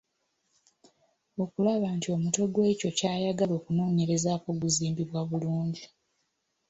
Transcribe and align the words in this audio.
Okulaba 1.43 1.87
nti 1.97 2.07
omutwe 2.15 2.45
gw’ekyo 2.53 2.89
ky’ayagala 2.97 3.53
okunoonyerezaako 3.59 4.47
guzimbiddwa 4.61 5.21
bulungi. 5.29 5.83